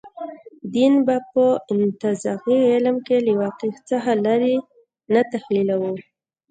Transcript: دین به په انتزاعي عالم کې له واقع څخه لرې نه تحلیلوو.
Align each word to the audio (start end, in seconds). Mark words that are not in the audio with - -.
دین 0.75 0.93
به 1.05 1.15
په 1.31 1.45
انتزاعي 1.73 2.57
عالم 2.69 2.97
کې 3.07 3.17
له 3.25 3.33
واقع 3.41 3.71
څخه 3.89 4.11
لرې 4.25 4.55
نه 5.13 5.21
تحلیلوو. 5.31 5.93